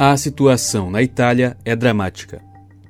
A 0.00 0.16
situação 0.16 0.92
na 0.92 1.02
Itália 1.02 1.56
é 1.64 1.74
dramática. 1.74 2.40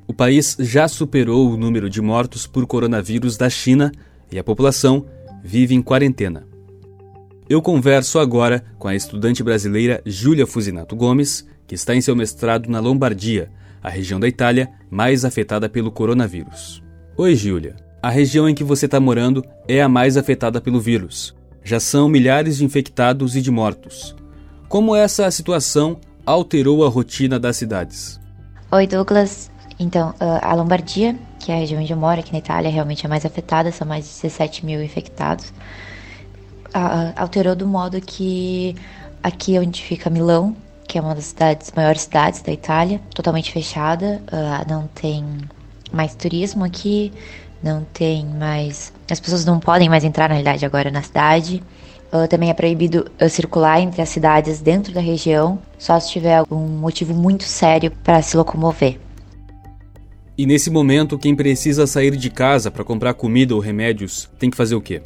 O 0.06 0.12
país 0.12 0.54
já 0.60 0.86
superou 0.86 1.50
o 1.50 1.56
número 1.56 1.88
de 1.88 2.02
mortos 2.02 2.46
por 2.46 2.66
coronavírus 2.66 3.34
da 3.38 3.48
China 3.48 3.90
e 4.30 4.38
a 4.38 4.44
população 4.44 5.06
vive 5.42 5.74
em 5.74 5.80
quarentena. 5.80 6.46
Eu 7.48 7.62
converso 7.62 8.18
agora 8.18 8.62
com 8.78 8.88
a 8.88 8.94
estudante 8.94 9.42
brasileira 9.42 10.02
Júlia 10.04 10.46
Fusinato 10.46 10.94
Gomes, 10.94 11.48
que 11.66 11.74
está 11.74 11.96
em 11.96 12.02
seu 12.02 12.14
mestrado 12.14 12.68
na 12.68 12.78
Lombardia, 12.78 13.50
a 13.82 13.88
região 13.88 14.20
da 14.20 14.28
Itália 14.28 14.68
mais 14.90 15.24
afetada 15.24 15.66
pelo 15.66 15.90
coronavírus. 15.90 16.82
Oi, 17.16 17.34
Júlia. 17.34 17.76
A 18.02 18.10
região 18.10 18.46
em 18.46 18.54
que 18.54 18.62
você 18.62 18.84
está 18.84 19.00
morando 19.00 19.42
é 19.66 19.80
a 19.80 19.88
mais 19.88 20.18
afetada 20.18 20.60
pelo 20.60 20.78
vírus. 20.78 21.34
Já 21.64 21.80
são 21.80 22.06
milhares 22.06 22.58
de 22.58 22.66
infectados 22.66 23.34
e 23.34 23.40
de 23.40 23.50
mortos. 23.50 24.14
Como 24.68 24.94
essa 24.94 25.30
situação 25.30 25.98
alterou 26.28 26.84
a 26.84 26.88
rotina 26.88 27.38
das 27.38 27.56
cidades? 27.56 28.20
Oi, 28.70 28.86
Douglas. 28.86 29.50
Então, 29.80 30.14
ah, 30.20 30.50
a 30.50 30.54
Lombardia, 30.54 31.16
que 31.38 31.50
é 31.50 31.54
a 31.54 31.58
região 31.58 31.80
onde 31.80 31.90
eu 31.90 31.96
moro, 31.96 32.20
aqui 32.20 32.32
na 32.32 32.38
Itália, 32.38 32.68
é 32.68 32.70
realmente 32.70 33.06
a 33.06 33.08
mais 33.08 33.24
afetada, 33.24 33.72
são 33.72 33.86
mais 33.86 34.04
de 34.04 34.10
17 34.10 34.66
mil 34.66 34.82
infectados. 34.82 35.52
Alterou 37.16 37.56
do 37.56 37.66
modo 37.66 37.98
que 38.00 38.76
aqui 39.22 39.58
onde 39.58 39.82
fica 39.82 40.10
Milão, 40.10 40.54
que 40.86 40.98
é 40.98 41.00
uma 41.00 41.14
das 41.14 41.24
cidades, 41.24 41.72
maiores 41.74 42.02
cidades 42.02 42.42
da 42.42 42.52
Itália, 42.52 43.00
totalmente 43.14 43.50
fechada, 43.50 44.22
ah, 44.30 44.66
não 44.68 44.86
tem 44.88 45.24
mais 45.90 46.14
turismo 46.14 46.62
aqui, 46.62 47.10
não 47.62 47.84
tem 47.84 48.26
mais. 48.26 48.92
As 49.10 49.18
pessoas 49.18 49.46
não 49.46 49.58
podem 49.58 49.88
mais 49.88 50.04
entrar, 50.04 50.28
na 50.28 50.34
realidade, 50.34 50.66
agora 50.66 50.90
na 50.90 51.02
cidade. 51.02 51.62
Uh, 52.12 52.26
também 52.26 52.48
é 52.48 52.54
proibido 52.54 53.10
uh, 53.20 53.28
circular 53.28 53.80
entre 53.80 54.00
as 54.00 54.08
cidades 54.08 54.60
dentro 54.60 54.94
da 54.94 55.00
região, 55.00 55.58
só 55.78 56.00
se 56.00 56.10
tiver 56.10 56.36
algum 56.38 56.66
motivo 56.66 57.12
muito 57.12 57.44
sério 57.44 57.90
para 58.02 58.22
se 58.22 58.36
locomover. 58.36 58.98
E 60.36 60.46
nesse 60.46 60.70
momento, 60.70 61.18
quem 61.18 61.34
precisa 61.34 61.86
sair 61.86 62.16
de 62.16 62.30
casa 62.30 62.70
para 62.70 62.84
comprar 62.84 63.12
comida 63.12 63.54
ou 63.54 63.60
remédios 63.60 64.30
tem 64.38 64.48
que 64.48 64.56
fazer 64.56 64.74
o 64.74 64.80
quê? 64.80 65.02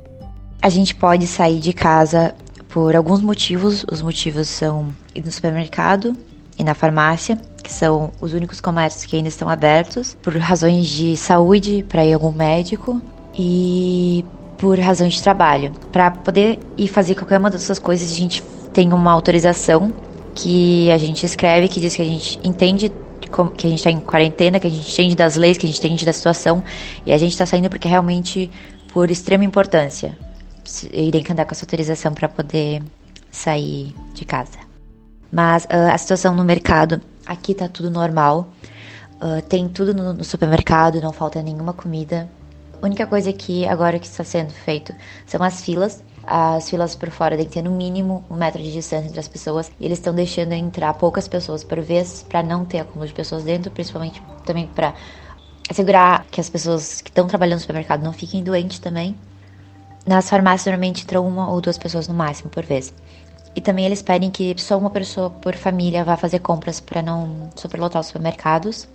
A 0.61 0.69
gente 0.69 0.95
pode 0.95 1.27
sair 1.27 1.59
de 1.59 1.73
casa 1.73 2.35
por 2.69 2.95
alguns 2.95 3.21
motivos. 3.21 3.85
Os 3.91 4.01
motivos 4.01 4.47
são 4.49 4.95
ir 5.15 5.25
no 5.25 5.33
supermercado 5.33 6.15
e 6.59 6.63
na 6.63 6.75
farmácia, 6.75 7.41
que 7.63 7.73
são 7.73 8.13
os 8.21 8.33
únicos 8.33 8.61
comércios 8.61 9.05
que 9.05 9.17
ainda 9.17 9.29
estão 9.29 9.49
abertos, 9.49 10.17
por 10.23 10.37
razões 10.37 10.87
de 10.87 11.17
saúde, 11.17 11.85
para 11.89 12.05
ir 12.05 12.13
a 12.13 12.17
algum 12.17 12.31
médico 12.31 13.01
e 13.35 14.25
por 14.63 14.79
razão 14.79 15.09
de 15.09 15.21
trabalho. 15.21 15.73
Para 15.91 16.13
poder 16.13 16.61
ir 16.79 16.87
fazer 16.87 17.17
qualquer 17.17 17.37
uma 17.41 17.51
dessas 17.51 17.81
coisas, 17.81 18.13
a 18.13 18.15
gente 18.15 18.45
tem 18.73 18.93
uma 18.93 19.11
autorização 19.11 19.93
que 20.37 20.89
a 20.93 20.97
gente 20.99 21.27
escreve 21.27 21.67
que 21.67 21.81
diz 21.81 21.97
que 21.97 22.03
a 22.03 22.05
gente 22.05 22.39
entende 22.45 22.93
que 23.57 23.67
a 23.67 23.71
gente 23.71 23.79
está 23.79 23.91
em 23.91 23.99
quarentena, 23.99 24.61
que 24.61 24.69
a 24.69 24.71
gente 24.71 24.89
entende 24.89 25.17
das 25.17 25.35
leis, 25.35 25.59
que 25.59 25.67
a 25.67 25.69
gente 25.69 25.81
entende 25.81 26.07
da 26.07 26.13
situação 26.13 26.63
e 27.05 27.13
a 27.13 27.19
gente 27.19 27.33
está 27.33 27.45
saindo 27.45 27.69
porque 27.69 27.89
realmente 27.89 28.49
por 28.93 29.11
extrema 29.11 29.45
importância 29.45 30.17
irem 30.93 31.25
andar 31.29 31.45
com 31.45 31.51
essa 31.51 31.65
autorização 31.65 32.15
para 32.15 32.29
poder 32.29 32.85
sair 33.33 33.93
de 34.15 34.25
casa. 34.25 34.61
Mas 35.33 35.65
uh, 35.65 35.91
a 35.93 35.99
situação 35.99 36.37
no 36.37 36.45
mercado 36.45 37.01
aqui 37.27 37.53
tá 37.53 37.67
tudo 37.67 37.91
normal. 37.91 38.53
Uh, 39.21 39.43
tem 39.43 39.69
tudo 39.69 39.93
no, 39.93 40.13
no 40.15 40.23
supermercado, 40.23 41.01
não 41.01 41.13
falta 41.13 41.43
nenhuma 41.43 41.73
comida. 41.73 42.31
A 42.83 42.87
única 42.87 43.07
coisa 43.07 43.33
que 43.33 43.65
agora 43.65 43.97
que 43.97 44.07
está 44.07 44.25
sendo 44.25 44.51
feito 44.51 44.93
são 45.25 45.41
as 45.41 45.63
filas. 45.65 46.03
As 46.25 46.69
filas 46.69 46.97
por 46.97 47.11
fora 47.11 47.37
têm 47.37 47.47
que 47.47 47.53
ter 47.53 47.63
no 47.63 47.71
mínimo 47.71 48.25
um 48.29 48.35
metro 48.35 48.61
de 48.61 48.73
distância 48.73 49.07
entre 49.07 49.21
as 49.21 49.29
pessoas. 49.29 49.71
E 49.79 49.85
eles 49.85 49.99
estão 49.99 50.13
deixando 50.13 50.53
entrar 50.53 50.93
poucas 50.95 51.29
pessoas 51.29 51.63
por 51.63 51.81
vez 51.81 52.27
para 52.29 52.43
não 52.43 52.65
ter 52.65 52.81
acúmulo 52.81 53.07
de 53.07 53.15
pessoas 53.15 53.45
dentro, 53.45 53.71
principalmente 53.71 54.21
também 54.45 54.67
para 54.67 54.95
assegurar 55.71 56.27
que 56.29 56.41
as 56.41 56.51
pessoas 56.51 57.01
que 57.01 57.11
estão 57.11 57.29
trabalhando 57.29 57.59
no 57.59 57.61
supermercado 57.61 58.03
não 58.03 58.13
fiquem 58.13 58.43
doentes 58.43 58.81
também. 58.81 59.17
Nas 60.05 60.29
farmácias 60.29 60.67
normalmente 60.67 61.05
entra 61.05 61.21
uma 61.21 61.49
ou 61.53 61.61
duas 61.61 61.79
pessoas 61.79 62.09
no 62.09 62.15
máximo 62.15 62.51
por 62.51 62.65
vez. 62.65 62.93
E 63.55 63.61
também 63.61 63.87
eles 63.87 64.03
pedem 64.03 64.29
que 64.29 64.61
só 64.61 64.77
uma 64.77 64.91
pessoa 64.91 65.31
por 65.31 65.55
família 65.55 66.03
vá 66.03 66.17
fazer 66.17 66.41
compras 66.41 66.81
para 66.81 67.01
não 67.01 67.49
superlotar 67.55 68.01
os 68.01 68.09
supermercados. 68.09 68.89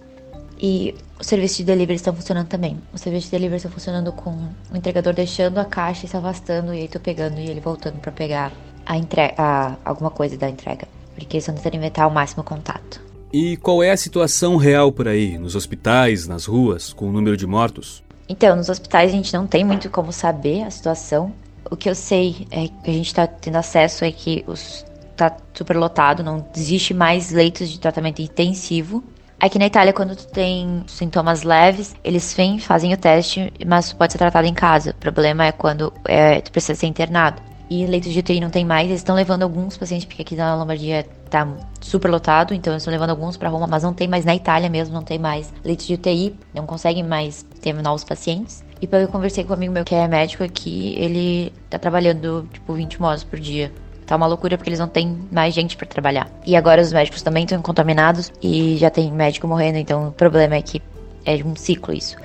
E 0.60 0.96
os 1.20 1.28
serviços 1.28 1.58
de 1.58 1.64
delivery 1.66 1.96
estão 1.96 2.14
funcionando 2.14 2.48
também. 2.48 2.78
Os 2.94 3.02
serviços 3.02 3.30
de 3.30 3.32
delivery 3.32 3.58
estão 3.58 3.72
funcionando 3.72 4.12
com 4.12 4.32
o 4.72 4.78
entregador 4.78 5.14
deixando 5.14 5.58
a 5.60 5.66
caixa 5.66 6.06
e 6.06 6.10
se 6.10 6.18
afastando 6.18 6.74
e 6.74 6.82
aí 6.82 6.88
tu 6.88 7.00
pegando 7.00 7.40
e 7.40 7.48
ele 7.48 7.60
voltando 7.60 8.00
para 8.00 8.12
pegar 8.12 8.52
a 8.86 8.98
entrega, 8.98 9.36
a, 9.38 9.76
alguma 9.86 10.10
coisa 10.10 10.38
da 10.38 10.50
entrega. 10.50 10.88
Porque 11.14 11.38
eles 11.38 11.44
estão 11.44 11.56
tentando 11.56 11.76
inventar 11.76 12.08
o 12.08 12.12
máximo 12.12 12.44
contato. 12.44 13.02
E 13.32 13.58
qual 13.58 13.84
é 13.84 13.92
a 13.92 13.98
situação 13.98 14.56
real 14.56 14.92
por 14.92 15.08
aí, 15.08 15.38
nos 15.38 15.56
hospitais, 15.56 16.28
nas 16.28 16.46
ruas, 16.46 16.94
com 16.94 17.10
o 17.10 17.12
número 17.12 17.36
de 17.36 17.46
mortos? 17.46 18.04
Então, 18.30 18.56
nos 18.56 18.70
hospitais 18.70 19.12
a 19.12 19.16
gente 19.16 19.34
não 19.34 19.46
tem 19.46 19.64
muito 19.64 19.90
como 19.90 20.12
saber 20.12 20.64
a 20.64 20.72
situação. 20.72 21.34
O 21.70 21.76
que 21.76 21.90
eu 21.90 21.96
sei 21.96 22.48
é 22.52 22.68
que 22.68 22.90
a 22.90 22.94
gente 22.94 23.08
está 23.08 23.28
tendo 23.28 23.58
acesso 23.58 24.06
é 24.06 24.12
que 24.12 24.44
os 24.48 24.86
tá 25.18 25.36
super 25.54 25.76
lotado, 25.76 26.24
não 26.24 26.46
existe 26.56 26.94
mais 26.94 27.32
leitos 27.32 27.70
de 27.70 27.80
tratamento 27.80 28.22
intensivo. 28.22 29.04
Aqui 29.40 29.60
na 29.60 29.68
Itália, 29.68 29.94
quando 29.94 30.16
tu 30.16 30.28
tem 30.28 30.84
sintomas 30.88 31.44
leves, 31.44 31.96
eles 32.04 32.34
vêm, 32.34 32.58
fazem 32.58 32.92
o 32.92 32.98
teste, 32.98 33.54
mas 33.68 33.94
pode 33.94 34.12
ser 34.12 34.18
tratado 34.18 34.48
em 34.48 34.54
casa. 34.54 34.92
O 34.92 34.96
problema 34.96 35.46
é 35.46 35.52
quando 35.52 35.94
é, 36.06 36.42
tu 36.42 36.52
precisa 36.52 36.74
ser 36.74 36.88
internado. 36.88 37.40
E 37.70 37.86
leitos 37.86 38.12
de 38.12 38.20
UTI 38.20 38.40
não 38.40 38.50
tem 38.50 38.66
mais, 38.66 38.88
eles 38.88 39.02
estão 39.02 39.14
levando 39.14 39.44
alguns 39.44 39.78
pacientes, 39.78 40.06
porque 40.06 40.22
aqui 40.24 40.36
na 40.36 40.56
Lombardia 40.56 41.06
tá 41.30 41.48
super 41.82 42.10
lotado, 42.10 42.54
então 42.54 42.74
eles 42.74 42.82
estão 42.82 42.92
levando 42.92 43.10
alguns 43.10 43.36
para 43.38 43.50
Roma, 43.50 43.68
mas 43.68 43.84
não 43.84 43.94
tem 43.94 44.08
mais 44.08 44.26
na 44.26 44.34
Itália 44.34 44.70
mesmo, 44.70 44.96
não 44.96 45.04
tem 45.04 45.20
mais 45.20 45.54
leitos 45.64 45.86
de 45.86 45.94
UTI, 45.94 46.36
não 46.54 46.66
conseguem 46.66 47.04
mais 47.04 47.46
ter 47.62 47.74
novos 47.74 48.06
pacientes. 48.06 48.64
E 48.82 48.88
eu 48.90 49.08
conversei 49.10 49.44
com 49.44 49.52
um 49.52 49.56
amigo 49.56 49.74
meu 49.74 49.84
que 49.84 49.94
é 49.94 50.08
médico 50.08 50.44
aqui, 50.44 50.96
ele 50.98 51.54
tá 51.70 51.78
trabalhando 51.78 52.48
tipo 52.54 52.74
20 52.74 53.04
horas 53.04 53.24
por 53.24 53.40
dia. 53.40 53.72
Tá 54.08 54.16
uma 54.16 54.26
loucura 54.26 54.58
porque 54.58 54.70
eles 54.70 54.80
não 54.80 54.88
têm 54.88 55.20
mais 55.30 55.54
gente 55.54 55.76
para 55.76 55.86
trabalhar. 55.86 56.32
E 56.46 56.56
agora 56.56 56.82
os 56.82 56.94
médicos 56.94 57.22
também 57.22 57.44
estão 57.44 57.62
contaminados 57.62 58.32
e 58.42 58.78
já 58.78 58.90
tem 58.90 59.12
médico 59.12 59.46
morrendo, 59.48 59.78
então 59.78 60.08
o 60.08 60.12
problema 60.14 60.56
é 60.56 60.62
que 60.62 60.82
é 61.26 61.36
um 61.44 61.58
ciclo 61.58 61.94
isso. 61.94 62.16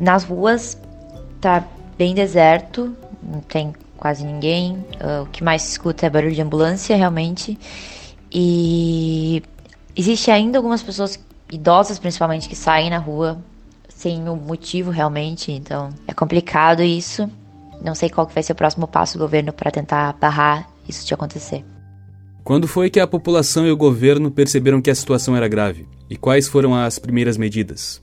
Nas 0.00 0.24
ruas 0.24 0.76
tá 1.40 1.62
bem 1.96 2.16
deserto, 2.16 2.96
não 3.22 3.40
tem 3.40 3.72
quase 3.96 4.24
ninguém. 4.24 4.72
Uh, 5.00 5.22
o 5.22 5.26
que 5.26 5.44
mais 5.44 5.62
se 5.62 5.70
escuta 5.70 6.04
é 6.04 6.10
barulho 6.10 6.34
de 6.34 6.42
ambulância, 6.42 6.96
realmente. 6.96 7.56
E 8.32 9.40
existe 9.94 10.32
ainda 10.32 10.58
algumas 10.58 10.82
pessoas 10.82 11.16
idosas, 11.52 11.96
principalmente, 11.96 12.48
que 12.48 12.56
saem 12.56 12.90
na 12.90 12.98
rua 12.98 13.38
sem 13.88 14.28
o 14.28 14.34
motivo 14.34 14.90
realmente. 14.90 15.52
Então 15.52 15.90
é 16.08 16.12
complicado 16.12 16.82
isso. 16.82 17.30
Não 17.80 17.94
sei 17.94 18.10
qual 18.10 18.26
que 18.26 18.34
vai 18.34 18.42
ser 18.42 18.52
o 18.52 18.56
próximo 18.56 18.88
passo 18.88 19.16
do 19.16 19.22
governo 19.22 19.52
para 19.52 19.70
tentar 19.70 20.12
barrar 20.14 20.73
isso 20.88 21.06
de 21.06 21.14
acontecer. 21.14 21.64
Quando 22.42 22.68
foi 22.68 22.90
que 22.90 23.00
a 23.00 23.06
população 23.06 23.66
e 23.66 23.70
o 23.70 23.76
governo 23.76 24.30
perceberam 24.30 24.82
que 24.82 24.90
a 24.90 24.94
situação 24.94 25.34
era 25.34 25.48
grave? 25.48 25.88
E 26.10 26.16
quais 26.16 26.46
foram 26.46 26.74
as 26.74 26.98
primeiras 26.98 27.38
medidas? 27.38 28.02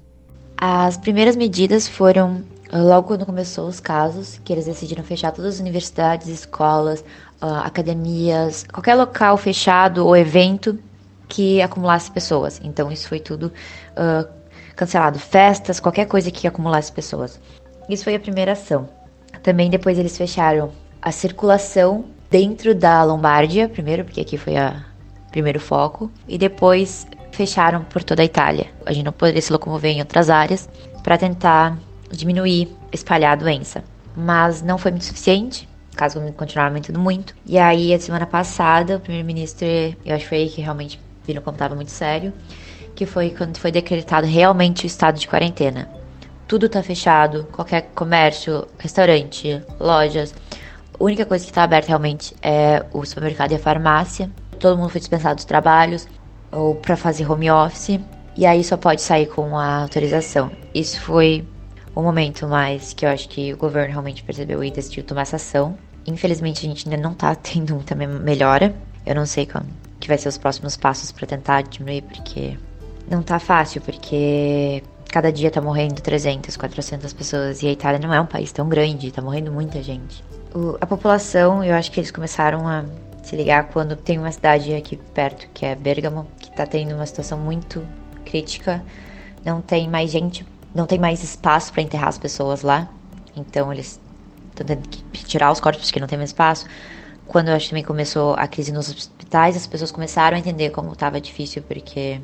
As 0.57 0.97
primeiras 0.97 1.35
medidas 1.35 1.87
foram 1.87 2.43
logo 2.73 3.07
quando 3.07 3.25
começou 3.25 3.67
os 3.67 3.79
casos, 3.79 4.39
que 4.43 4.51
eles 4.51 4.65
decidiram 4.65 5.03
fechar 5.03 5.31
todas 5.31 5.55
as 5.55 5.59
universidades, 5.59 6.27
escolas, 6.27 7.01
uh, 7.41 7.61
academias, 7.63 8.63
qualquer 8.71 8.95
local 8.95 9.37
fechado 9.37 10.05
ou 10.05 10.15
evento 10.15 10.79
que 11.27 11.61
acumulasse 11.61 12.09
pessoas. 12.09 12.59
Então 12.63 12.91
isso 12.91 13.07
foi 13.07 13.19
tudo 13.19 13.51
uh, 13.91 14.27
cancelado, 14.75 15.19
festas, 15.19 15.79
qualquer 15.79 16.05
coisa 16.05 16.31
que 16.31 16.47
acumulasse 16.47 16.91
pessoas. 16.91 17.39
Isso 17.89 18.03
foi 18.03 18.15
a 18.15 18.19
primeira 18.19 18.53
ação. 18.53 18.89
Também 19.43 19.69
depois 19.69 19.97
eles 19.97 20.17
fecharam 20.17 20.71
a 21.01 21.11
circulação 21.11 22.05
dentro 22.31 22.73
da 22.73 23.03
Lombardia, 23.03 23.67
primeiro, 23.67 24.05
porque 24.05 24.21
aqui 24.21 24.37
foi 24.37 24.53
o 24.53 24.73
primeiro 25.29 25.59
foco, 25.59 26.09
e 26.27 26.37
depois 26.37 27.05
fecharam 27.31 27.83
por 27.83 28.03
toda 28.03 28.21
a 28.21 28.25
Itália. 28.25 28.67
A 28.85 28.93
gente 28.93 29.05
não 29.05 29.11
poderia 29.11 29.41
se 29.41 29.51
locomover 29.51 29.91
em 29.91 29.99
outras 29.99 30.29
áreas 30.29 30.69
para 31.03 31.17
tentar 31.17 31.77
diminuir, 32.09 32.69
espalhar 32.91 33.33
a 33.33 33.35
doença. 33.35 33.83
Mas 34.15 34.61
não 34.61 34.77
foi 34.77 34.91
muito 34.91 35.05
suficiente, 35.05 35.67
caso 35.95 36.19
continuar 36.33 36.67
aumentando 36.67 36.99
muito. 36.99 37.35
E 37.45 37.57
aí, 37.57 37.93
a 37.93 37.99
semana 37.99 38.25
passada, 38.25 38.97
o 38.97 38.99
primeiro-ministro, 38.99 39.67
eu 40.05 40.15
acho 40.15 40.23
que 40.23 40.29
foi 40.29 40.37
aí 40.39 40.49
que 40.49 40.61
realmente 40.61 40.99
viram 41.25 41.41
como 41.41 41.55
estava 41.55 41.75
muito 41.75 41.91
sério, 41.91 42.33
que 42.95 43.05
foi 43.05 43.29
quando 43.29 43.57
foi 43.57 43.71
decretado 43.71 44.25
realmente 44.25 44.85
o 44.85 44.87
estado 44.87 45.19
de 45.19 45.27
quarentena. 45.27 45.89
Tudo 46.47 46.67
tá 46.67 46.83
fechado, 46.83 47.47
qualquer 47.51 47.89
comércio, 47.95 48.67
restaurante, 48.77 49.61
lojas. 49.79 50.33
A 51.01 51.03
única 51.03 51.25
coisa 51.25 51.43
que 51.43 51.49
está 51.49 51.63
aberta 51.63 51.87
realmente 51.87 52.35
é 52.43 52.85
o 52.93 53.03
supermercado 53.03 53.53
e 53.53 53.55
a 53.55 53.59
farmácia. 53.59 54.29
Todo 54.59 54.77
mundo 54.77 54.91
foi 54.91 54.99
dispensado 54.99 55.33
dos 55.33 55.45
trabalhos 55.45 56.07
ou 56.51 56.75
para 56.75 56.95
fazer 56.95 57.27
home 57.27 57.49
office. 57.49 57.99
E 58.37 58.45
aí 58.45 58.63
só 58.63 58.77
pode 58.77 59.01
sair 59.01 59.25
com 59.25 59.57
a 59.57 59.81
autorização. 59.81 60.51
Isso 60.75 61.01
foi 61.01 61.43
o 61.95 62.03
momento 62.03 62.47
mais 62.47 62.93
que 62.93 63.03
eu 63.03 63.09
acho 63.09 63.27
que 63.29 63.51
o 63.51 63.57
governo 63.57 63.93
realmente 63.93 64.21
percebeu 64.21 64.63
e 64.63 64.69
decidiu 64.69 65.03
tomar 65.03 65.23
essa 65.23 65.37
ação. 65.37 65.75
Infelizmente 66.05 66.67
a 66.67 66.69
gente 66.69 66.87
ainda 66.87 67.01
não 67.01 67.15
tá 67.15 67.33
tendo 67.41 67.73
muita 67.73 67.95
melhora. 67.95 68.71
Eu 69.03 69.15
não 69.15 69.25
sei 69.25 69.47
quando 69.47 69.69
que 69.99 70.07
vai 70.07 70.19
ser 70.19 70.29
os 70.29 70.37
próximos 70.37 70.77
passos 70.77 71.11
para 71.11 71.25
tentar 71.25 71.63
diminuir, 71.63 72.03
porque 72.03 72.59
não 73.09 73.23
tá 73.23 73.39
fácil, 73.39 73.81
porque 73.81 74.83
cada 75.09 75.31
dia 75.31 75.49
tá 75.49 75.61
morrendo 75.61 75.99
300, 75.99 76.55
400 76.55 77.11
pessoas 77.11 77.63
e 77.63 77.67
a 77.67 77.71
Itália 77.71 77.99
não 77.99 78.13
é 78.13 78.21
um 78.21 78.27
país 78.27 78.51
tão 78.51 78.69
grande, 78.69 79.11
tá 79.11 79.19
morrendo 79.19 79.51
muita 79.51 79.81
gente. 79.81 80.23
O, 80.53 80.77
a 80.81 80.85
população, 80.85 81.63
eu 81.63 81.75
acho 81.75 81.91
que 81.91 81.99
eles 81.99 82.11
começaram 82.11 82.67
a 82.67 82.85
se 83.23 83.35
ligar 83.35 83.69
quando 83.69 83.95
tem 83.95 84.17
uma 84.17 84.31
cidade 84.31 84.73
aqui 84.73 84.97
perto, 84.97 85.47
que 85.53 85.65
é 85.65 85.75
Bergamo, 85.75 86.27
que 86.39 86.51
tá 86.55 86.65
tendo 86.65 86.93
uma 86.95 87.05
situação 87.05 87.37
muito 87.37 87.85
crítica. 88.25 88.83
Não 89.45 89.61
tem 89.61 89.89
mais 89.89 90.11
gente, 90.11 90.45
não 90.73 90.85
tem 90.85 90.99
mais 90.99 91.23
espaço 91.23 91.71
para 91.71 91.81
enterrar 91.81 92.09
as 92.09 92.17
pessoas 92.17 92.61
lá. 92.61 92.89
Então 93.35 93.71
eles 93.71 93.99
estão 94.49 94.65
tendo 94.65 94.87
que 94.89 95.23
tirar 95.25 95.51
os 95.51 95.59
corpos 95.59 95.85
porque 95.85 95.99
não 95.99 96.07
tem 96.07 96.17
mais 96.17 96.31
espaço. 96.31 96.65
Quando 97.25 97.47
eu 97.47 97.55
acho 97.55 97.65
que 97.65 97.69
também 97.69 97.83
começou 97.83 98.33
a 98.33 98.47
crise 98.47 98.71
nos 98.71 98.89
hospitais, 98.89 99.55
as 99.55 99.65
pessoas 99.65 99.91
começaram 99.91 100.35
a 100.35 100.39
entender 100.39 100.69
como 100.71 100.91
estava 100.91 101.21
difícil, 101.21 101.63
porque 101.63 102.19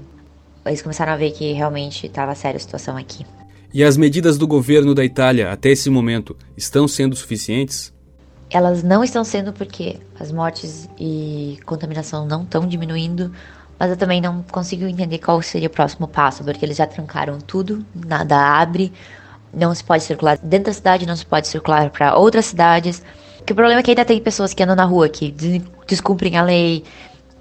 eles 0.66 0.82
começaram 0.82 1.14
a 1.14 1.16
ver 1.16 1.32
que 1.32 1.54
realmente 1.54 2.08
estava 2.08 2.36
séria 2.36 2.58
a 2.58 2.60
situação 2.60 2.98
aqui. 2.98 3.26
E 3.74 3.84
as 3.84 3.96
medidas 3.96 4.38
do 4.38 4.48
governo 4.48 4.94
da 4.94 5.06
Itália 5.06 5.52
até 5.52 5.70
esse 5.70 5.90
momento 5.90 6.36
estão 6.58 6.88
sendo 6.88 7.16
suficientes? 7.16 7.94
Elas 8.50 8.82
não 8.84 9.04
estão 9.04 9.24
sendo 9.24 9.52
porque 9.52 10.00
as 10.20 10.32
mortes 10.32 10.90
e 10.98 11.60
contaminação 11.66 12.26
não 12.26 12.44
estão 12.44 12.66
diminuindo, 12.66 13.32
mas 13.78 13.92
eu 13.92 13.98
também 13.98 14.22
não 14.22 14.42
consigo 14.44 14.86
entender 14.86 15.20
qual 15.20 15.42
seria 15.42 15.68
o 15.68 15.72
próximo 15.72 16.08
passo, 16.08 16.44
porque 16.44 16.66
eles 16.66 16.78
já 16.78 16.88
trancaram 16.88 17.40
tudo, 17.40 17.86
nada 17.94 18.38
abre, 18.38 18.92
não 19.54 19.74
se 19.74 19.84
pode 19.84 20.04
circular 20.04 20.38
dentro 20.38 20.68
da 20.68 20.74
cidade, 20.74 21.06
não 21.06 21.16
se 21.16 21.26
pode 21.26 21.48
circular 21.48 21.90
para 21.90 22.16
outras 22.18 22.46
cidades. 22.46 23.04
Que 23.46 23.54
o 23.54 23.56
problema 23.56 23.80
é 23.80 23.84
que 23.84 23.92
ainda 23.92 24.06
tem 24.06 24.20
pessoas 24.22 24.54
que 24.54 24.64
andam 24.64 24.76
na 24.76 24.84
rua 24.84 25.08
que 25.10 25.34
descumprem 25.88 26.38
a 26.38 26.44
lei. 26.44 26.84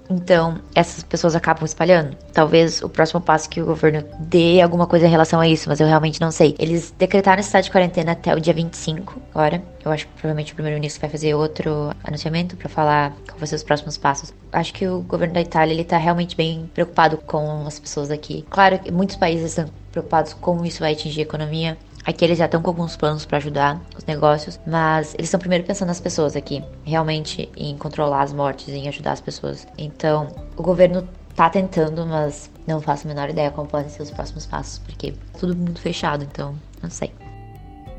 Então, 0.09 0.59
essas 0.73 1.03
pessoas 1.03 1.35
acabam 1.35 1.65
espalhando. 1.65 2.15
Talvez 2.33 2.81
o 2.81 2.89
próximo 2.89 3.19
passo 3.19 3.49
que 3.49 3.61
o 3.61 3.65
governo 3.65 4.03
dê 4.19 4.61
alguma 4.61 4.87
coisa 4.87 5.05
em 5.05 5.09
relação 5.09 5.39
a 5.39 5.47
isso, 5.47 5.67
mas 5.69 5.79
eu 5.79 5.87
realmente 5.87 6.21
não 6.21 6.31
sei. 6.31 6.55
Eles 6.59 6.93
decretaram 6.97 7.41
estado 7.41 7.63
de 7.63 7.71
quarentena 7.71 8.13
até 8.13 8.33
o 8.33 8.39
dia 8.39 8.53
25 8.53 9.21
agora. 9.33 9.61
Eu 9.83 9.91
acho 9.91 10.05
que 10.07 10.13
provavelmente 10.13 10.51
o 10.53 10.55
primeiro-ministro 10.55 11.01
vai 11.01 11.09
fazer 11.09 11.33
outro 11.33 11.91
anunciamento 12.03 12.55
para 12.57 12.69
falar 12.69 13.11
qual 13.27 13.37
vão 13.37 13.47
ser 13.47 13.55
os 13.55 13.63
próximos 13.63 13.97
passos. 13.97 14.33
Acho 14.51 14.73
que 14.73 14.87
o 14.87 15.01
governo 15.01 15.33
da 15.33 15.41
Itália 15.41 15.73
ele 15.73 15.83
tá 15.83 15.97
realmente 15.97 16.35
bem 16.35 16.69
preocupado 16.73 17.17
com 17.17 17.65
as 17.65 17.79
pessoas 17.79 18.11
aqui. 18.11 18.45
Claro 18.49 18.79
que 18.79 18.91
muitos 18.91 19.15
países 19.15 19.49
estão 19.51 19.69
preocupados 19.91 20.33
com 20.33 20.47
como 20.47 20.65
isso 20.65 20.79
vai 20.79 20.93
atingir 20.93 21.21
a 21.21 21.23
economia, 21.23 21.77
Aqui 22.07 22.23
eles 22.23 22.37
já 22.37 22.45
estão 22.45 22.61
com 22.61 22.69
alguns 22.69 22.95
planos 22.95 23.25
para 23.25 23.37
ajudar 23.37 23.81
os 23.97 24.05
negócios, 24.05 24.57
mas 24.65 25.13
eles 25.15 25.25
estão 25.25 25.41
primeiro 25.41 25.65
pensando 25.65 25.89
nas 25.89 25.99
pessoas 25.99 26.37
aqui, 26.37 26.63
realmente 26.85 27.49
em 27.57 27.77
controlar 27.77 28.21
as 28.21 28.31
mortes, 28.31 28.69
em 28.69 28.87
ajudar 28.87 29.11
as 29.11 29.19
pessoas. 29.19 29.67
Então, 29.77 30.29
o 30.55 30.63
governo 30.63 31.05
tá 31.35 31.49
tentando, 31.49 32.05
mas 32.05 32.49
não 32.65 32.79
faço 32.79 33.05
a 33.05 33.09
menor 33.09 33.29
ideia 33.29 33.51
qual 33.51 33.67
podem 33.67 33.89
ser 33.89 34.03
os 34.03 34.09
próximos 34.09 34.45
passos, 34.45 34.79
porque 34.79 35.15
tudo 35.37 35.53
muito 35.53 35.81
fechado, 35.81 36.23
então 36.23 36.55
não 36.81 36.89
sei. 36.89 37.11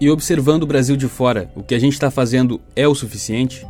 E 0.01 0.09
observando 0.09 0.63
o 0.63 0.67
Brasil 0.67 0.97
de 0.97 1.07
fora, 1.07 1.51
o 1.55 1.63
que 1.63 1.75
a 1.75 1.79
gente 1.79 1.93
está 1.93 2.11
fazendo 2.11 2.63
é 2.75 2.89
o 2.89 2.95
suficiente? 2.95 3.67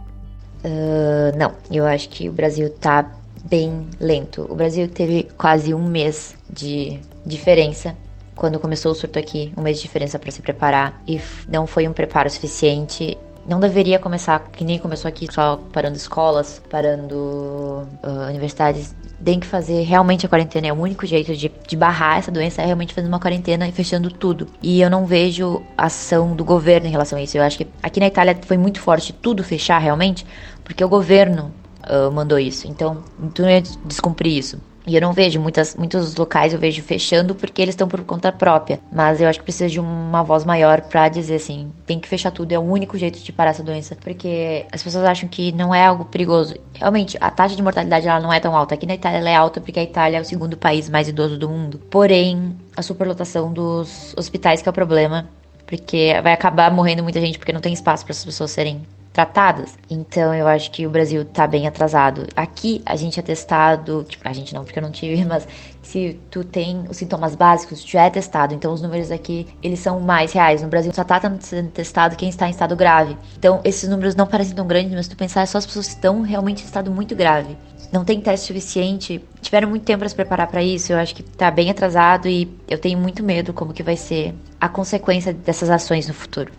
Uh, 0.65 1.37
não, 1.37 1.53
eu 1.69 1.85
acho 1.85 2.09
que 2.11 2.29
o 2.29 2.33
Brasil 2.33 2.71
tá 2.71 3.11
bem 3.45 3.89
lento. 3.99 4.47
O 4.49 4.55
Brasil 4.55 4.87
teve 4.87 5.27
quase 5.37 5.75
um 5.75 5.85
mês 5.85 6.37
de 6.49 7.01
diferença 7.27 7.97
quando 8.39 8.61
começou 8.61 8.93
o 8.93 8.95
surto 8.95 9.19
aqui, 9.19 9.53
um 9.57 9.63
mês 9.63 9.79
de 9.79 9.83
diferença 9.83 10.19
para 10.19 10.31
se 10.31 10.41
preparar 10.41 11.03
e 11.07 11.21
não 11.49 11.67
foi 11.67 11.89
um 11.89 11.93
preparo 11.93 12.31
suficiente. 12.31 13.19
Não 13.47 13.59
deveria 13.59 13.99
começar 13.99 14.39
que 14.53 14.65
nem 14.65 14.79
começou 14.79 15.09
aqui, 15.09 15.27
só 15.33 15.57
parando 15.73 15.97
escolas, 15.97 16.63
parando 16.71 17.15
uh, 18.05 18.29
universidades. 18.29 18.95
Tem 19.25 19.41
que 19.41 19.47
fazer 19.47 19.83
realmente 19.83 20.25
a 20.25 20.29
quarentena. 20.29 20.69
É 20.69 20.73
o 20.73 20.77
único 20.77 21.05
jeito 21.05 21.35
de, 21.35 21.51
de 21.67 21.77
barrar 21.77 22.19
essa 22.19 22.31
doença 22.31 22.63
é 22.63 22.67
realmente 22.67 22.95
fazendo 22.95 23.09
uma 23.09 23.19
quarentena 23.19 23.67
e 23.67 23.73
fechando 23.73 24.11
tudo. 24.11 24.47
E 24.63 24.81
eu 24.81 24.89
não 24.89 25.05
vejo 25.05 25.63
ação 25.77 26.37
do 26.37 26.45
governo 26.45 26.87
em 26.87 26.91
relação 26.91 27.19
a 27.19 27.23
isso. 27.23 27.37
Eu 27.37 27.43
acho 27.43 27.59
que 27.59 27.67
aqui 27.83 27.99
na 27.99 28.07
Itália 28.07 28.39
foi 28.43 28.57
muito 28.57 28.81
forte 28.81 29.13
tudo 29.13 29.43
fechar 29.43 29.79
realmente, 29.79 30.25
porque 30.63 30.85
o 30.85 30.89
governo 30.89 31.51
uh, 31.89 32.13
mandou 32.13 32.39
isso. 32.39 32.69
Então, 32.69 33.03
tu 33.35 33.43
não 33.43 33.51
ia 33.51 33.63
descumprir 33.85 34.37
isso. 34.37 34.61
E 34.89 34.95
eu 34.95 35.03
não 35.03 35.13
vejo 35.13 35.39
muitas, 35.39 35.77
muitos 35.77 36.17
locais 36.17 36.55
eu 36.55 36.59
vejo 36.59 36.83
fechando 36.83 37.35
porque 37.35 37.61
eles 37.61 37.75
estão 37.75 37.87
por 37.87 38.03
conta 38.05 38.33
própria. 38.33 38.81
Mas 38.91 39.21
eu 39.21 39.29
acho 39.29 39.39
que 39.39 39.45
precisa 39.45 39.69
de 39.69 39.79
uma 39.79 40.23
voz 40.23 40.47
maior 40.47 40.81
para 40.81 41.11
dizer 41.11 41.35
assim, 41.35 41.71
tem 41.85 42.01
que 42.01 42.09
fechar 42.09 42.31
tudo, 42.31 42.53
é 42.53 42.59
o 42.59 42.63
único 42.63 42.97
jeito 42.97 43.19
de 43.19 43.31
parar 43.31 43.51
essa 43.51 43.63
doença. 43.63 43.95
Porque 43.97 44.65
as 44.73 44.83
pessoas 44.83 45.05
acham 45.05 45.29
que 45.29 45.53
não 45.53 45.75
é 45.75 45.85
algo 45.85 46.07
perigoso. 46.07 46.55
Realmente, 46.73 47.19
a 47.21 47.31
taxa 47.31 47.55
de 47.55 47.63
mortalidade 47.63 48.09
ela 48.09 48.19
não 48.19 48.33
é 48.33 48.41
tão 48.41 48.57
alta. 48.57 48.75
Aqui 48.75 48.87
na 48.87 48.95
Itália 48.95 49.19
ela 49.19 49.29
é 49.29 49.35
alta 49.35 49.61
porque 49.61 49.79
a 49.79 49.83
Itália 49.83 50.17
é 50.17 50.21
o 50.23 50.25
segundo 50.25 50.57
país 50.57 50.89
mais 50.89 51.07
idoso 51.07 51.39
do 51.39 51.51
mundo. 51.51 51.79
Porém, 51.91 52.57
a 52.75 52.81
superlotação 52.81 53.53
dos 53.53 54.15
hospitais 54.17 54.63
que 54.63 54.69
é 54.69 54.71
o 54.71 54.75
problema. 54.75 55.29
Porque 55.67 56.19
vai 56.23 56.33
acabar 56.33 56.73
morrendo 56.73 57.03
muita 57.03 57.21
gente 57.21 57.39
porque 57.39 57.53
não 57.53 57.61
tem 57.61 57.75
espaço 57.75 58.03
para 58.03 58.13
as 58.13 58.25
pessoas 58.25 58.51
serem 58.51 58.87
tratadas. 59.13 59.77
Então 59.91 60.35
eu 60.35 60.47
acho 60.47 60.71
que 60.71 60.87
o 60.87 60.91
Brasil 60.91 61.25
tá 61.25 61.47
bem 61.47 61.67
atrasado. 61.67 62.27
Aqui 62.37 62.83
a 62.87 62.97
gente 62.97 63.19
é 63.19 63.23
testado, 63.23 64.05
tipo, 64.09 64.27
a 64.29 64.33
gente 64.33 64.55
não, 64.55 64.65
porque 64.65 64.79
eu 64.79 64.83
não 64.83 64.91
tive, 64.91 65.25
mas 65.27 65.47
se 65.83 66.21
tu 66.31 66.45
tem 66.45 66.85
os 66.89 66.97
sintomas 66.97 67.35
básicos, 67.35 67.83
já 67.85 68.05
é 68.05 68.11
testado. 68.11 68.55
Então 68.55 68.73
os 68.73 68.83
números 68.83 69.11
aqui, 69.11 69.47
eles 69.63 69.81
são 69.81 70.01
mais 70.01 70.33
reais. 70.33 70.63
No 70.63 70.69
Brasil 70.69 70.93
só 70.93 71.05
tá 71.05 71.21
sendo 71.41 71.71
testado 71.71 72.17
quem 72.17 72.29
está 72.29 72.47
em 72.47 72.51
estado 72.51 72.77
grave. 72.77 73.17
Então 73.39 73.61
esses 73.65 73.89
números 73.89 74.15
não 74.15 74.27
parecem 74.27 74.55
tão 74.55 74.67
grandes, 74.67 74.93
mas 74.93 75.07
se 75.07 75.11
tu 75.11 75.17
pensar, 75.17 75.43
é 75.43 75.47
só 75.47 75.59
as 75.59 75.67
pessoas 75.67 75.87
que 75.87 75.95
estão 75.95 76.23
realmente 76.23 76.63
em 76.63 76.67
estado 76.67 76.91
muito 76.91 77.17
grave. 77.17 77.57
Não 77.91 78.05
tem 78.05 78.21
teste 78.21 78.47
suficiente, 78.47 79.25
tiveram 79.41 79.69
muito 79.69 79.85
tempo 79.85 80.01
para 80.01 80.09
se 80.11 80.15
preparar 80.15 80.47
para 80.47 80.63
isso. 80.63 80.93
Eu 80.93 80.99
acho 80.99 81.15
que 81.15 81.23
tá 81.23 81.51
bem 81.51 81.71
atrasado 81.71 82.29
e 82.29 82.49
eu 82.69 82.79
tenho 82.79 82.99
muito 82.99 83.25
medo 83.25 83.53
como 83.55 83.73
que 83.73 83.83
vai 83.83 83.97
ser 83.97 84.35
a 84.61 84.69
consequência 84.69 85.33
dessas 85.33 85.71
ações 85.71 86.07
no 86.07 86.13
futuro 86.13 86.53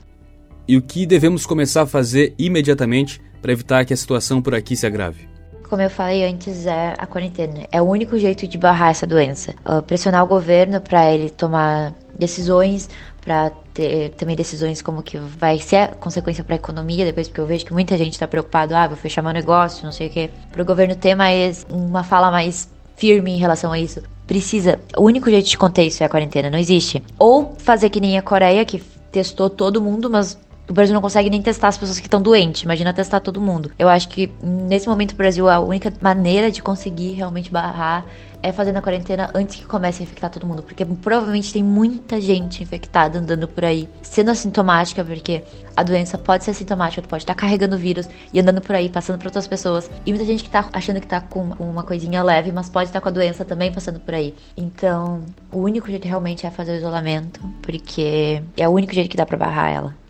e 0.70 0.78
o 0.78 0.84
que 0.84 1.04
devemos 1.04 1.48
começar 1.48 1.82
a 1.82 1.88
fazer 1.88 2.36
imediatamente 2.38 3.20
para 3.42 3.52
evitar 3.52 3.84
que 3.86 3.92
a 3.92 3.98
situação 3.98 4.40
por 4.40 4.54
aqui 4.54 4.76
se 4.76 4.86
agrave? 4.86 5.28
Como 5.68 5.82
eu 5.82 5.90
falei 5.90 6.24
antes, 6.24 6.68
é 6.68 6.94
a 6.96 7.08
quarentena. 7.08 7.66
É 7.72 7.82
o 7.82 7.86
único 7.86 8.20
jeito 8.20 8.48
de 8.48 8.56
barrar 8.56 8.92
essa 8.92 9.08
doença. 9.08 9.56
Uh, 9.66 9.82
pressionar 9.82 10.24
o 10.24 10.28
governo 10.28 10.80
para 10.80 11.12
ele 11.12 11.32
tomar 11.32 11.96
decisões, 12.20 12.88
para 13.20 13.50
ter 13.74 14.10
também 14.12 14.36
decisões 14.36 14.80
como 14.80 15.02
que 15.02 15.18
vai 15.18 15.58
ser 15.58 15.76
a 15.78 15.88
consequência 15.88 16.44
para 16.44 16.54
a 16.54 16.58
economia 16.58 17.04
depois, 17.04 17.28
porque 17.28 17.42
eu 17.42 17.48
vejo 17.48 17.66
que 17.66 17.74
muita 17.74 17.98
gente 17.98 18.14
está 18.14 18.28
preocupado, 18.28 18.76
ah, 18.76 18.88
vou 18.88 18.98
fechar 18.98 19.24
meu 19.24 19.34
negócio, 19.34 19.84
não 19.84 19.92
sei 19.92 20.06
o 20.06 20.12
quê. 20.12 20.30
Para 20.52 20.62
o 20.62 20.66
governo 20.66 20.96
ter 20.96 21.16
mais 21.16 21.66
uma 21.68 22.04
fala 22.04 22.30
mais 22.30 22.70
firme 22.96 23.32
em 23.32 23.38
relação 23.38 23.72
a 23.72 23.80
isso. 23.80 24.04
Precisa. 24.28 24.80
O 24.96 25.02
único 25.02 25.32
jeito 25.32 25.50
de 25.50 25.58
conter 25.58 25.88
isso 25.88 26.04
é 26.04 26.06
a 26.06 26.10
quarentena, 26.10 26.48
não 26.48 26.60
existe. 26.60 27.02
Ou 27.18 27.56
fazer 27.58 27.90
que 27.90 28.00
nem 28.00 28.20
a 28.20 28.22
Coreia, 28.22 28.64
que 28.66 28.84
testou 29.12 29.50
todo 29.50 29.82
mundo, 29.82 30.12
mas 30.12 30.38
o 30.70 30.74
Brasil 30.74 30.94
não 30.94 31.02
consegue 31.02 31.30
nem 31.30 31.42
testar 31.42 31.70
as 31.70 31.78
pessoas 31.78 32.00
que 32.00 32.06
estão 32.06 32.22
doentes. 32.22 32.62
Imagina 32.62 32.94
testar 32.94 33.20
todo 33.20 33.42
mundo. 33.42 33.72
Eu 33.78 33.90
acho 33.90 34.08
que 34.08 34.32
nesse 34.42 34.88
momento 34.88 35.14
o 35.14 35.16
Brasil 35.16 35.50
a 35.50 35.60
única 35.60 35.92
maneira 36.00 36.52
de 36.52 36.62
conseguir 36.62 37.14
realmente 37.14 37.52
barrar 37.52 38.06
é 38.42 38.52
fazendo 38.52 38.78
a 38.78 38.82
quarentena 38.82 39.30
antes 39.34 39.58
que 39.58 39.66
comece 39.66 40.02
a 40.02 40.04
infectar 40.04 40.30
todo 40.30 40.48
mundo, 40.48 40.64
porque 40.64 40.86
provavelmente 40.86 41.52
tem 41.52 41.62
muita 41.62 42.22
gente 42.22 42.64
infectada 42.64 43.20
andando 43.20 43.48
por 43.48 43.66
aí, 43.66 43.90
sendo 44.02 44.32
assintomática, 44.32 45.04
porque 45.04 45.44
a 45.76 45.84
doença 45.84 46.18
pode 46.18 46.46
ser 46.46 46.52
assintomática, 46.52 47.06
pode 47.06 47.24
estar 47.24 47.36
carregando 47.36 47.76
o 47.76 47.80
vírus 47.80 48.08
e 48.32 48.40
andando 48.40 48.62
por 48.62 48.76
aí, 48.76 48.88
passando 48.88 49.18
para 49.18 49.28
outras 49.28 49.48
pessoas. 49.48 49.90
E 50.06 50.12
muita 50.12 50.26
gente 50.26 50.44
que 50.44 50.50
tá 50.50 50.70
achando 50.72 51.02
que 51.02 51.08
tá 51.08 51.20
com 51.20 51.50
uma 51.60 51.84
coisinha 51.84 52.24
leve, 52.24 52.52
mas 52.52 52.70
pode 52.70 52.90
estar 52.90 53.02
com 53.02 53.10
a 53.10 53.12
doença 53.12 53.44
também 53.44 53.74
passando 53.74 54.00
por 54.00 54.14
aí. 54.14 54.34
Então, 54.56 55.22
o 55.52 55.60
único 55.60 55.88
jeito 55.90 56.08
realmente 56.08 56.46
é 56.46 56.52
fazer 56.52 56.74
o 56.74 56.76
isolamento, 56.76 57.42
porque 57.62 58.42
é 58.56 58.70
o 58.70 58.72
único 58.72 58.94
jeito 58.94 59.10
que 59.10 59.18
dá 59.18 59.26
para 59.26 59.36
barrar 59.38 59.70
ela. 59.70 60.09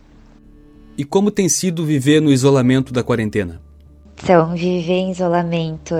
E 0.99 1.05
como 1.05 1.31
tem 1.31 1.47
sido 1.47 1.85
viver 1.85 2.21
no 2.21 2.29
isolamento 2.29 2.91
da 2.91 3.01
quarentena? 3.01 3.61
Então, 4.21 4.53
viver 4.53 4.95
em 4.95 5.11
isolamento 5.11 5.95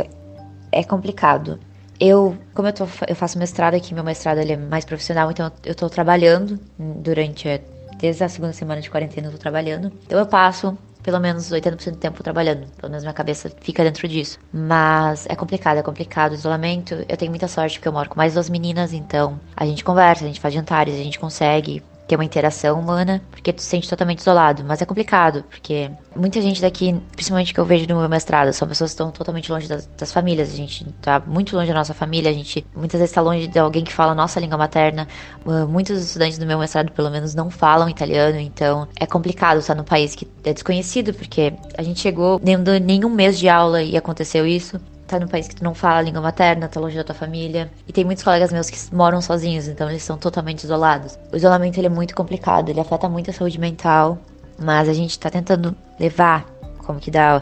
é 0.74 0.84
complicado. 0.84 1.58
Eu, 1.98 2.38
como 2.54 2.68
eu, 2.68 2.74
tô, 2.74 2.86
eu 3.08 3.16
faço 3.16 3.40
mestrado 3.40 3.76
aqui, 3.76 3.94
meu 3.94 4.04
mestrado 4.04 4.40
ele 4.40 4.52
é 4.52 4.58
mais 4.58 4.84
profissional, 4.84 5.32
então 5.32 5.50
eu 5.66 5.72
estou 5.72 5.90
trabalhando 5.90 6.60
durante, 6.78 7.62
desde 7.98 8.26
a 8.26 8.28
segunda 8.28 8.52
semana 8.52 8.82
de 8.82 8.90
quarentena 8.90 9.30
eu 9.30 9.32
tô 9.32 9.38
trabalhando. 9.38 9.90
Então 10.06 10.20
eu 10.20 10.26
passo 10.26 10.78
pelo 11.02 11.22
menos 11.22 11.50
80% 11.50 11.92
do 11.92 11.98
tempo 11.98 12.22
trabalhando. 12.22 12.68
Pelo 12.76 12.90
menos 12.90 13.06
minha 13.06 13.14
cabeça 13.14 13.50
fica 13.62 13.86
dentro 13.86 14.06
disso. 14.06 14.38
Mas 14.52 15.26
é 15.30 15.36
complicado, 15.36 15.78
é 15.78 15.82
complicado 15.82 16.34
o 16.34 16.36
isolamento. 16.36 17.06
Eu 17.08 17.16
tenho 17.16 17.32
muita 17.32 17.48
sorte 17.48 17.80
porque 17.80 17.88
eu 17.88 17.94
moro 17.94 18.10
com 18.10 18.18
mais 18.18 18.34
duas 18.34 18.50
meninas, 18.50 18.92
então 18.92 19.40
a 19.56 19.66
gente 19.66 19.82
conversa, 19.82 20.26
a 20.26 20.28
gente 20.28 20.42
faz 20.42 20.54
jantares, 20.54 20.96
a 20.96 21.04
gente 21.04 21.18
consegue 21.18 21.82
ter 22.10 22.16
uma 22.16 22.26
interação 22.26 22.80
humana, 22.80 23.22
porque 23.30 23.54
tu 23.54 23.62
se 23.62 23.68
sente 23.68 23.88
totalmente 23.88 24.20
isolado. 24.20 24.64
Mas 24.66 24.82
é 24.82 24.86
complicado, 24.86 25.44
porque 25.48 25.92
muita 26.16 26.42
gente 26.42 26.60
daqui, 26.60 27.00
principalmente 27.12 27.54
que 27.54 27.60
eu 27.60 27.66
vejo 27.66 27.88
no 27.88 28.00
meu 28.00 28.10
mestrado, 28.10 28.52
são 28.52 28.68
pessoas 28.68 28.90
que 28.90 28.94
estão 28.96 29.12
totalmente 29.12 29.52
longe 29.52 29.68
das, 29.68 29.86
das 29.86 30.12
famílias. 30.12 30.52
A 30.52 30.56
gente 30.56 30.84
tá 31.02 31.22
muito 31.26 31.56
longe 31.56 31.68
da 31.68 31.76
nossa 31.76 31.94
família, 31.94 32.32
a 32.32 32.34
gente 32.34 32.66
muitas 32.76 33.00
vezes 33.00 33.14
tá 33.14 33.22
longe 33.22 33.48
de 33.48 33.60
alguém 33.60 33.84
que 33.84 33.94
fala 33.94 34.14
a 34.14 34.16
nossa 34.16 34.40
língua 34.40 34.58
materna. 34.58 35.08
Uh, 35.46 35.68
muitos 35.68 36.02
estudantes 36.02 36.40
do 36.40 36.48
meu 36.48 36.58
mestrado, 36.58 36.92
pelo 36.92 37.12
menos, 37.12 37.36
não 37.36 37.52
falam 37.52 37.88
italiano, 37.88 38.40
então 38.40 38.88
é 39.00 39.06
complicado 39.06 39.60
estar 39.60 39.76
num 39.76 39.84
país 39.84 40.16
que 40.16 40.28
é 40.44 40.52
desconhecido, 40.52 41.14
porque 41.14 41.54
a 41.78 41.84
gente 41.84 42.00
chegou 42.00 42.42
nem 42.44 42.58
nenhum 42.80 43.10
mês 43.10 43.38
de 43.38 43.48
aula 43.48 43.84
e 43.84 43.96
aconteceu 43.96 44.48
isso. 44.48 44.80
Tá 45.10 45.20
num 45.20 45.28
país 45.28 45.48
que 45.48 45.56
tu 45.56 45.64
não 45.64 45.74
fala 45.74 46.00
a 46.00 46.02
língua 46.02 46.22
materna, 46.22 46.68
tá 46.68 46.80
longe 46.80 46.96
da 46.96 47.04
tua 47.04 47.16
família. 47.16 47.72
E 47.88 47.92
tem 47.92 48.06
muitos 48.06 48.24
colegas 48.24 48.52
meus 48.52 48.70
que 48.70 48.78
moram 48.96 49.22
sozinhos, 49.22 49.68
então 49.68 49.90
eles 49.90 50.04
são 50.04 50.18
totalmente 50.18 50.64
isolados. 50.64 51.18
O 51.34 51.36
isolamento 51.36 51.78
ele 51.78 51.88
é 51.88 51.90
muito 51.90 52.16
complicado, 52.16 52.70
ele 52.70 52.80
afeta 52.80 53.10
muito 53.10 53.30
a 53.30 53.34
saúde 53.34 53.60
mental, 53.60 54.18
mas 54.58 54.88
a 54.88 54.94
gente 54.94 55.18
tá 55.18 55.30
tentando 55.30 55.76
levar 56.00 56.46
como 56.86 57.00
que 57.00 57.10
dá. 57.12 57.42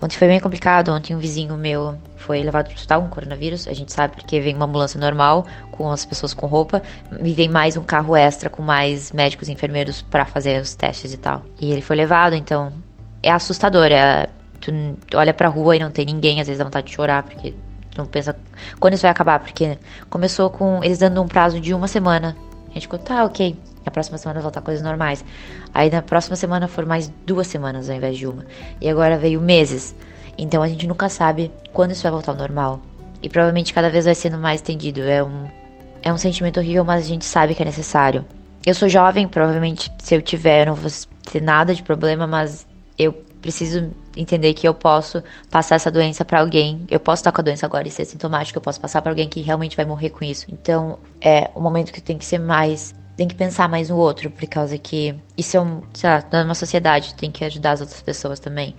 Ontem 0.00 0.16
foi 0.16 0.28
bem 0.28 0.38
complicado, 0.38 0.92
ontem 0.92 1.16
um 1.16 1.18
vizinho 1.18 1.56
meu 1.56 1.98
foi 2.16 2.42
levado 2.42 2.66
para 2.66 2.72
o 2.72 2.76
hospital 2.76 3.02
com 3.02 3.08
coronavírus, 3.08 3.66
a 3.66 3.72
gente 3.72 3.92
sabe 3.92 4.14
porque 4.14 4.38
vem 4.38 4.54
uma 4.54 4.66
ambulância 4.66 5.00
normal, 5.00 5.46
com 5.72 5.90
as 5.90 6.04
pessoas 6.04 6.34
com 6.34 6.46
roupa, 6.46 6.82
e 7.20 7.32
vem 7.32 7.48
mais 7.48 7.76
um 7.76 7.82
carro 7.82 8.14
extra 8.14 8.50
com 8.50 8.62
mais 8.62 9.10
médicos 9.12 9.48
e 9.48 9.52
enfermeiros 9.52 10.02
para 10.02 10.24
fazer 10.24 10.60
os 10.60 10.74
testes 10.74 11.12
e 11.14 11.16
tal. 11.16 11.42
E 11.58 11.72
ele 11.72 11.80
foi 11.80 11.96
levado, 11.96 12.34
então 12.34 12.72
é 13.22 13.32
assustador, 13.32 13.86
é, 13.86 14.28
tu 14.60 14.72
olha 15.14 15.32
pra 15.32 15.48
rua 15.48 15.76
e 15.76 15.78
não 15.78 15.90
tem 15.90 16.06
ninguém, 16.06 16.40
às 16.40 16.46
vezes 16.46 16.58
dá 16.58 16.64
vontade 16.64 16.86
de 16.86 16.94
chorar, 16.94 17.22
porque 17.22 17.52
tu 17.90 17.98
não 17.98 18.06
pensa 18.06 18.36
quando 18.78 18.94
isso 18.94 19.02
vai 19.02 19.10
acabar, 19.10 19.40
porque 19.40 19.78
começou 20.08 20.50
com 20.50 20.82
eles 20.82 20.98
dando 20.98 21.22
um 21.22 21.28
prazo 21.28 21.60
de 21.60 21.72
uma 21.74 21.88
semana. 21.88 22.36
A 22.70 22.74
gente 22.74 22.82
ficou, 22.82 22.98
tá, 22.98 23.24
ok, 23.24 23.56
na 23.84 23.90
próxima 23.90 24.18
semana 24.18 24.40
voltar 24.40 24.60
coisas 24.60 24.82
normais. 24.82 25.24
Aí 25.72 25.90
na 25.90 26.02
próxima 26.02 26.36
semana 26.36 26.68
foram 26.68 26.86
mais 26.86 27.10
duas 27.26 27.46
semanas 27.46 27.88
ao 27.88 27.96
invés 27.96 28.18
de 28.18 28.26
uma. 28.26 28.44
E 28.80 28.88
agora 28.88 29.16
veio 29.16 29.40
meses. 29.40 29.94
Então 30.36 30.62
a 30.62 30.68
gente 30.68 30.86
nunca 30.86 31.08
sabe 31.08 31.50
quando 31.72 31.92
isso 31.92 32.02
vai 32.02 32.12
voltar 32.12 32.32
ao 32.32 32.38
normal. 32.38 32.80
E 33.22 33.28
provavelmente 33.28 33.72
cada 33.72 33.90
vez 33.90 34.04
vai 34.04 34.14
sendo 34.14 34.38
mais 34.38 34.60
estendido. 34.60 35.00
É 35.02 35.24
um, 35.24 35.46
é 36.02 36.12
um 36.12 36.18
sentimento 36.18 36.60
horrível, 36.60 36.84
mas 36.84 37.04
a 37.04 37.08
gente 37.08 37.24
sabe 37.24 37.54
que 37.54 37.62
é 37.62 37.64
necessário. 37.64 38.24
Eu 38.64 38.74
sou 38.74 38.88
jovem, 38.88 39.26
provavelmente 39.26 39.90
se 39.98 40.14
eu 40.14 40.20
tiver, 40.20 40.62
eu 40.62 40.66
não 40.66 40.74
vou 40.74 40.90
ter 41.32 41.40
nada 41.40 41.74
de 41.74 41.82
problema, 41.82 42.26
mas 42.26 42.66
eu 42.98 43.14
preciso 43.40 43.90
entender 44.16 44.54
que 44.54 44.66
eu 44.66 44.74
posso 44.74 45.22
passar 45.50 45.76
essa 45.76 45.90
doença 45.90 46.24
para 46.24 46.40
alguém. 46.40 46.84
Eu 46.90 47.00
posso 47.00 47.20
estar 47.20 47.32
com 47.32 47.40
a 47.40 47.44
doença 47.44 47.66
agora 47.66 47.86
e 47.86 47.90
ser 47.90 48.04
sintomático, 48.04 48.58
eu 48.58 48.62
posso 48.62 48.80
passar 48.80 49.00
para 49.02 49.12
alguém 49.12 49.28
que 49.28 49.40
realmente 49.40 49.76
vai 49.76 49.84
morrer 49.84 50.10
com 50.10 50.24
isso. 50.24 50.46
Então, 50.52 50.98
é 51.20 51.50
um 51.54 51.60
momento 51.60 51.92
que 51.92 52.00
tem 52.00 52.18
que 52.18 52.24
ser 52.24 52.38
mais 52.38 52.94
tem 53.16 53.26
que 53.26 53.34
pensar 53.34 53.68
mais 53.68 53.90
no 53.90 53.96
outro, 53.96 54.30
por 54.30 54.46
causa 54.46 54.78
que 54.78 55.12
isso 55.36 55.56
é 55.56 55.60
um, 55.60 55.82
sei 55.92 56.08
lá, 56.08 56.54
sociedade, 56.54 57.16
tem 57.16 57.32
que 57.32 57.44
ajudar 57.44 57.72
as 57.72 57.80
outras 57.80 58.00
pessoas 58.00 58.38
também. 58.38 58.76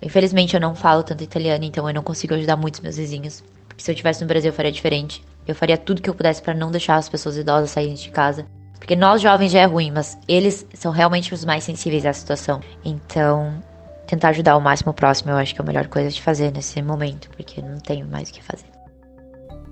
Infelizmente 0.00 0.54
eu 0.54 0.60
não 0.60 0.76
falo 0.76 1.02
tanto 1.02 1.24
italiano, 1.24 1.64
então 1.64 1.88
eu 1.88 1.92
não 1.92 2.02
consigo 2.02 2.34
ajudar 2.34 2.56
muitos 2.56 2.78
meus 2.78 2.96
vizinhos. 2.96 3.42
Porque 3.66 3.82
se 3.82 3.90
eu 3.90 3.94
estivesse 3.94 4.20
no 4.20 4.28
Brasil 4.28 4.50
eu 4.50 4.54
faria 4.54 4.70
diferente. 4.70 5.24
Eu 5.44 5.56
faria 5.56 5.76
tudo 5.76 6.00
que 6.00 6.08
eu 6.08 6.14
pudesse 6.14 6.40
para 6.40 6.54
não 6.54 6.70
deixar 6.70 6.94
as 6.94 7.08
pessoas 7.08 7.36
idosas 7.36 7.72
saírem 7.72 7.94
de 7.94 8.10
casa. 8.10 8.46
Porque 8.78 8.94
nós 8.94 9.20
jovens 9.20 9.50
já 9.50 9.60
é 9.60 9.64
ruim, 9.64 9.90
mas 9.90 10.16
eles 10.28 10.64
são 10.74 10.92
realmente 10.92 11.34
os 11.34 11.44
mais 11.44 11.64
sensíveis 11.64 12.06
à 12.06 12.12
situação. 12.12 12.60
Então, 12.84 13.60
tentar 14.06 14.30
ajudar 14.30 14.56
o 14.56 14.60
máximo 14.60 14.92
próximo 14.92 15.30
eu 15.30 15.36
acho 15.36 15.54
que 15.54 15.60
é 15.60 15.64
a 15.64 15.66
melhor 15.66 15.86
coisa 15.88 16.10
de 16.10 16.20
fazer 16.20 16.52
nesse 16.52 16.80
momento, 16.82 17.28
porque 17.30 17.60
não 17.60 17.78
tenho 17.78 18.06
mais 18.06 18.30
o 18.30 18.32
que 18.32 18.42
fazer. 18.42 18.66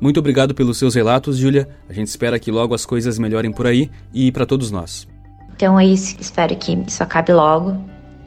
Muito 0.00 0.18
obrigado 0.18 0.54
pelos 0.54 0.78
seus 0.78 0.94
relatos, 0.94 1.38
Júlia. 1.38 1.68
A 1.88 1.92
gente 1.92 2.08
espera 2.08 2.38
que 2.38 2.50
logo 2.50 2.74
as 2.74 2.84
coisas 2.84 3.18
melhorem 3.18 3.52
por 3.52 3.66
aí 3.66 3.90
e 4.12 4.32
para 4.32 4.44
todos 4.44 4.70
nós. 4.70 5.06
Então 5.54 5.78
é 5.78 5.86
isso. 5.86 6.16
Espero 6.20 6.56
que 6.56 6.72
isso 6.72 7.02
acabe 7.02 7.32
logo. 7.32 7.76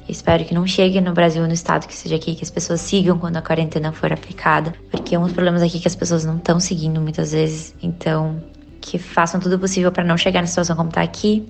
Espero 0.07 0.45
que 0.45 0.53
não 0.53 0.65
chegue 0.65 1.01
no 1.01 1.13
Brasil, 1.13 1.45
no 1.45 1.53
estado 1.53 1.87
que 1.87 1.93
seja 1.93 2.15
aqui, 2.15 2.35
que 2.35 2.43
as 2.43 2.51
pessoas 2.51 2.79
sigam 2.79 3.17
quando 3.17 3.37
a 3.37 3.41
quarentena 3.41 3.91
for 3.91 4.13
aplicada, 4.13 4.73
porque 4.91 5.15
é 5.15 5.19
um 5.19 5.23
dos 5.23 5.33
problemas 5.33 5.63
aqui 5.63 5.79
que 5.79 5.87
as 5.87 5.95
pessoas 5.95 6.23
não 6.23 6.37
estão 6.37 6.59
seguindo 6.59 7.01
muitas 7.01 7.31
vezes. 7.31 7.75
Então, 7.81 8.41
que 8.79 8.99
façam 8.99 9.39
tudo 9.39 9.57
possível 9.57 9.91
para 9.91 10.03
não 10.03 10.15
chegar 10.15 10.41
na 10.41 10.47
situação 10.47 10.75
como 10.75 10.89
está 10.89 11.01
aqui. 11.01 11.45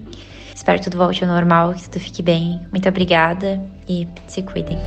Espero 0.66 0.80
que 0.80 0.86
tudo 0.86 0.98
volte 0.98 1.24
ao 1.24 1.30
normal, 1.30 1.76
que 1.76 1.84
tudo 1.88 2.02
fique 2.02 2.24
bem. 2.24 2.60
Muito 2.72 2.90
obrigada 2.90 3.62
e 3.88 4.08
se 4.26 4.42
cuidem. 4.42 4.80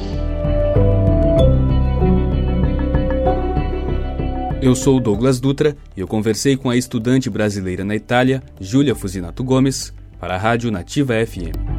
Eu 4.60 4.74
sou 4.74 4.98
Douglas 4.98 5.38
Dutra 5.38 5.76
e 5.96 6.00
eu 6.00 6.08
conversei 6.08 6.56
com 6.56 6.68
a 6.68 6.76
estudante 6.76 7.30
brasileira 7.30 7.84
na 7.84 7.94
Itália, 7.94 8.42
Júlia 8.60 8.96
Fusinato 8.96 9.44
Gomes, 9.44 9.94
para 10.18 10.34
a 10.34 10.36
Rádio 10.36 10.68
Nativa 10.72 11.14
FM. 11.24 11.77